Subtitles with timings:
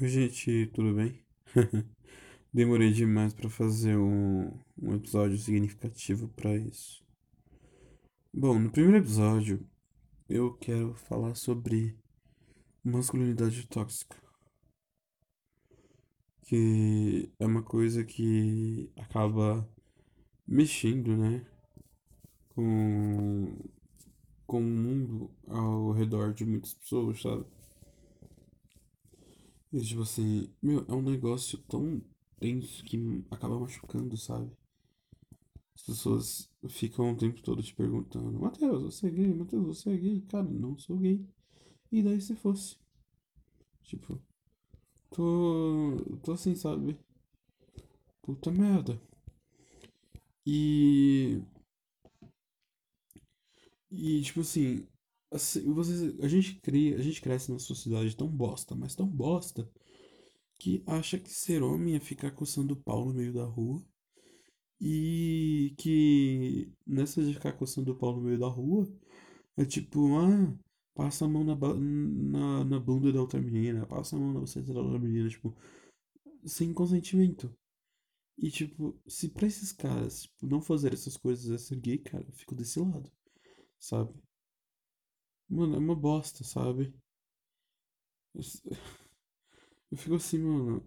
[0.00, 1.20] Oi, gente, tudo bem?
[2.54, 4.48] Demorei demais pra fazer um,
[4.80, 7.04] um episódio significativo pra isso.
[8.32, 9.66] Bom, no primeiro episódio,
[10.28, 11.98] eu quero falar sobre
[12.84, 14.16] masculinidade tóxica,
[16.42, 19.68] que é uma coisa que acaba
[20.46, 21.44] mexendo, né,
[22.50, 23.58] com,
[24.46, 27.57] com o mundo ao redor de muitas pessoas, sabe?
[29.72, 32.00] E, tipo assim, meu, é um negócio tão
[32.40, 34.50] tenso que acaba machucando, sabe?
[35.74, 39.34] As pessoas ficam o tempo todo te perguntando: Matheus, você é gay?
[39.34, 40.20] Matheus, você é gay?
[40.22, 41.24] Cara, não sou gay.
[41.92, 42.76] E daí se fosse?
[43.82, 44.20] Tipo,
[45.10, 45.96] tô.
[46.22, 46.98] tô assim, sabe?
[48.22, 49.00] Puta merda.
[50.46, 51.42] E.
[53.90, 54.86] E, tipo assim.
[55.30, 59.70] Assim você, a gente cria, a gente cresce numa sociedade tão bosta, mas tão bosta
[60.58, 63.84] que acha que ser homem é ficar coçando o pau no meio da rua
[64.80, 68.88] e que nessa de ficar coçando o pau no meio da rua
[69.56, 70.56] é tipo, ah,
[70.94, 74.72] passa a mão na, na, na bunda da outra menina, passa a mão na buceta
[74.72, 75.56] da outra menina, tipo,
[76.44, 77.52] sem consentimento.
[78.36, 82.24] E tipo, se pra esses caras tipo, não fazer essas coisas é ser gay, cara,
[82.26, 83.10] eu fico desse lado,
[83.80, 84.14] sabe?
[85.50, 86.94] Mano, é uma bosta, sabe?
[88.34, 88.42] Eu,
[89.90, 90.84] eu fico assim, mano.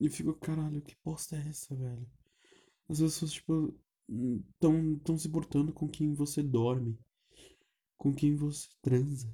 [0.00, 2.04] E fico, caralho, que bosta é essa, velho?
[2.88, 3.74] As pessoas, tipo,
[4.60, 6.98] tão, tão se portando com quem você dorme,
[7.98, 9.32] com quem você transa,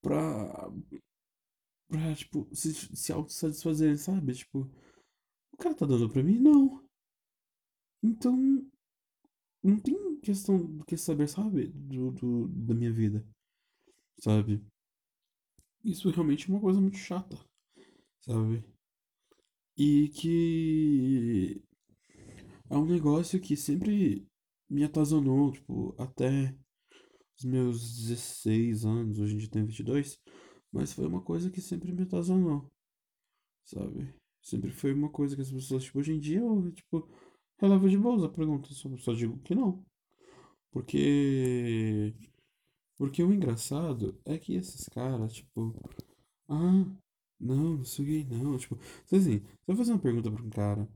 [0.00, 0.70] pra,
[1.88, 4.34] pra tipo, se, se autossatisfazer, sabe?
[4.34, 4.70] Tipo,
[5.52, 6.38] o cara tá dando pra mim?
[6.40, 6.82] Não.
[8.02, 8.66] Então,
[9.62, 11.68] não tem questão do que saber, sabe?
[11.68, 13.26] Do, do, da minha vida,
[14.18, 14.62] sabe?
[15.84, 17.38] Isso realmente é uma coisa muito chata,
[18.20, 18.64] sabe?
[19.76, 21.62] E que
[22.68, 24.26] é um negócio que sempre
[24.68, 26.54] me atazanou, tipo, até
[27.38, 30.20] os meus 16 anos, hoje em dia tenho 22,
[30.72, 32.70] mas foi uma coisa que sempre me atazanou,
[33.64, 34.12] sabe?
[34.42, 37.08] Sempre foi uma coisa que as pessoas, tipo, hoje em dia eu, tipo,
[37.58, 39.84] relevo de boas a pergunta, só, só digo que não.
[40.70, 42.14] Porque.
[42.96, 45.74] Porque o engraçado é que esses caras, tipo,
[46.48, 46.84] ah,
[47.40, 48.58] não, não sou gay, não.
[48.58, 48.76] Tipo,
[49.12, 50.88] assim, você vai fazer uma pergunta pra um cara.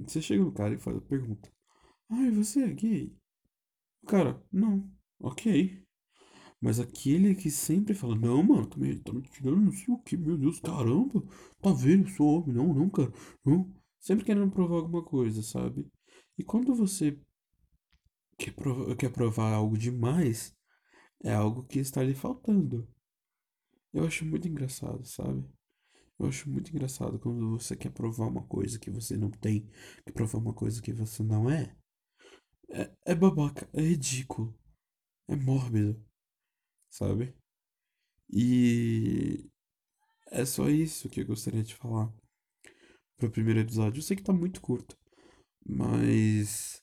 [0.00, 1.52] Você chega no cara e faz a pergunta.
[2.10, 3.16] Ai, você é gay?
[4.02, 4.90] O cara, não.
[5.20, 5.82] Ok.
[6.60, 9.98] Mas aquele que sempre fala, não, mano, tá me, tá me tirando não sei o
[9.98, 11.22] que, meu Deus, caramba,
[11.60, 13.12] tá vendo, eu sou homem, não, não, cara,
[13.44, 13.68] não.
[14.02, 15.88] Sempre querendo provar alguma coisa, sabe?
[16.36, 17.16] E quando você
[18.36, 20.52] quer provar, quer provar algo demais,
[21.24, 22.88] é algo que está lhe faltando.
[23.92, 25.48] Eu acho muito engraçado, sabe?
[26.18, 29.70] Eu acho muito engraçado quando você quer provar uma coisa que você não tem,
[30.04, 31.76] quer provar uma coisa que você não é.
[32.70, 34.58] É, é babaca, é ridículo,
[35.28, 36.04] é mórbido,
[36.90, 37.36] sabe?
[38.32, 39.50] E
[40.32, 42.12] é só isso que eu gostaria de falar
[43.22, 43.98] pro primeiro episódio.
[43.98, 44.96] Eu sei que tá muito curto,
[45.66, 46.82] mas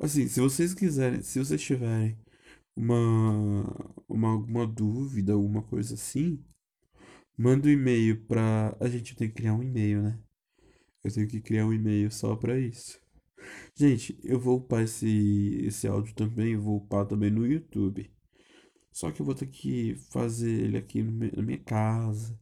[0.00, 2.18] assim, se vocês quiserem, se vocês tiverem
[2.76, 3.64] uma,
[4.08, 6.42] uma alguma dúvida, alguma coisa assim,
[7.36, 8.76] manda um e-mail pra.
[8.80, 10.18] A gente tem que criar um e-mail, né?
[11.04, 13.00] Eu tenho que criar um e-mail só pra isso.
[13.74, 18.10] Gente, eu vou upar esse, esse áudio também, eu vou upar também no YouTube.
[18.92, 22.38] Só que eu vou ter que fazer ele aqui na minha casa,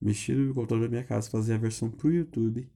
[0.00, 2.70] mexer no computador da minha casa, fazer a versão pro YouTube.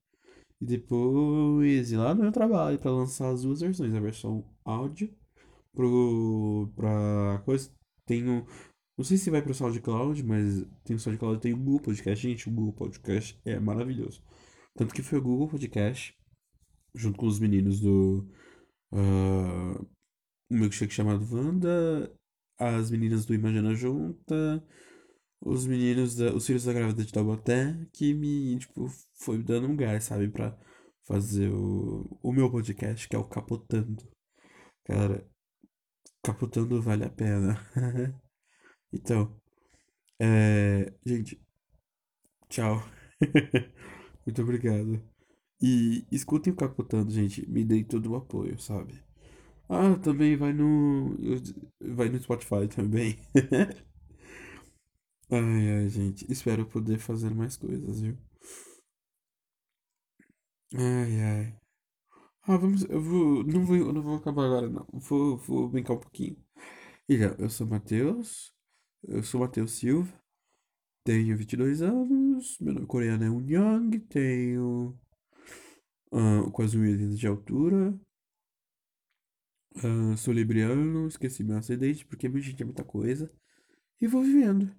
[0.60, 5.10] E depois ir lá no meu trabalho para lançar as duas versões, a versão áudio
[5.72, 7.70] pro, pra coisa.
[8.06, 8.46] Tenho.
[8.98, 12.28] Não sei se vai pro SoundCloud, mas tem o SoundCloud tem o Google Podcast.
[12.28, 14.22] Gente, o Google Podcast é maravilhoso.
[14.76, 16.14] Tanto que foi o Google Podcast,
[16.94, 18.28] junto com os meninos do.
[18.92, 19.86] Uh,
[20.50, 22.12] um milkshake chamado Wanda,
[22.58, 24.62] as meninas do Imagina Junta,
[25.40, 29.76] os meninos, da, os filhos da grávida de Taubaté, que me, tipo, foi dando um
[29.76, 30.56] gás, sabe, pra
[31.06, 34.02] fazer o, o meu podcast, que é o Capotando.
[34.84, 35.26] Cara,
[36.22, 37.56] Capotando vale a pena.
[38.92, 39.40] Então,
[40.20, 40.92] é...
[41.06, 41.40] gente,
[42.48, 42.82] tchau.
[44.26, 45.00] Muito obrigado.
[45.62, 47.48] E escutem o Capotando, gente.
[47.48, 49.02] Me deem todo o apoio, sabe?
[49.68, 51.16] Ah, também vai no.
[51.80, 53.16] Vai no Spotify também.
[55.30, 56.30] Ai, ai, gente.
[56.30, 58.16] Espero poder fazer mais coisas, viu?
[60.74, 61.60] Ai, ai.
[62.42, 62.84] Ah, vamos.
[62.84, 63.44] Eu vou.
[63.44, 64.86] Não vou, eu não vou acabar agora, não.
[64.92, 66.36] Vou, vou brincar um pouquinho.
[67.08, 68.54] Então, eu sou Matheus.
[69.04, 70.12] Eu sou Matheus Silva.
[71.04, 74.98] Tenho 22 anos, meu nome coreano é Young, tenho
[76.12, 77.98] uh, quase um metro de altura,
[79.76, 83.30] uh, sou libriano, esqueci meu acidente porque gente é muita coisa,
[84.00, 84.74] e vou vivendo.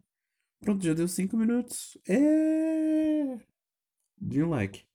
[0.61, 1.97] Pronto, já deu 5 minutos.
[2.07, 3.39] É.
[4.19, 4.85] De um like.